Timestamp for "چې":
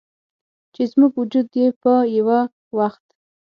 0.73-0.81